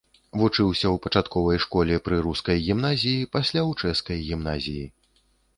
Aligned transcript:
Вучыўся 0.43 0.85
ў 0.89 1.01
пачатковай 1.03 1.59
школе 1.67 1.99
пры 2.07 2.17
рускай 2.29 2.57
гімназіі, 2.71 3.29
пасля 3.37 3.61
ў 3.69 3.93
чэшскай 3.93 4.17
гімназіі. 4.31 4.83